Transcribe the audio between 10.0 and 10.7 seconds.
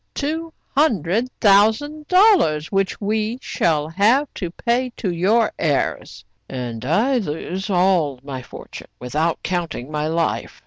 life.